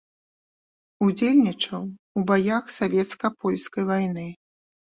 [1.07, 1.83] Удзельнічаў
[2.21, 4.27] у баях савецка-польскай вайны.